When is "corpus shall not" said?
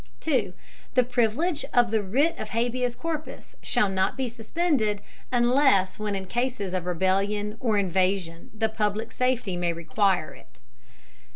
2.95-4.17